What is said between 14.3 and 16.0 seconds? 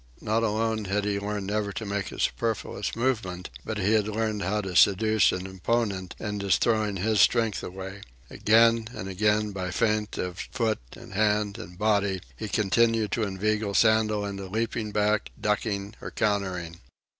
leaping back, ducking,